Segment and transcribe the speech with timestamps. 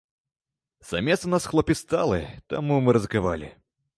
[0.79, 2.19] Самец у нас хлопец сталы,
[2.53, 3.55] таму мы рызыкавалі.